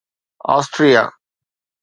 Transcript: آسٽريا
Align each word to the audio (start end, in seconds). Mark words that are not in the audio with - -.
آسٽريا 0.53 1.03